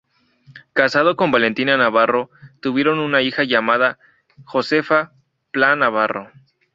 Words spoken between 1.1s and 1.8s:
con Valentina